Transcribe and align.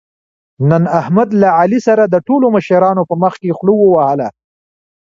نن 0.69 0.83
احمد 0.99 1.29
له 1.41 1.49
علي 1.59 1.79
سره 1.87 2.03
د 2.07 2.15
ټولو 2.27 2.45
مشرانو 2.55 3.03
په 3.09 3.15
مخکې 3.23 3.55
خوله 3.57 3.73
ووهله. 3.77 4.27